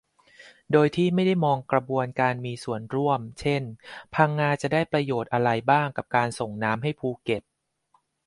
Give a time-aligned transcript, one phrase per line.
[0.71, 3.61] โดยที่ไม่ได้มองกระบวนการมีส่วนร่วม เช่น
[4.13, 7.43] พังงาจะได้ประโยชน์อะไรบ้างกับการส่งน้ำให้ภูเก็ต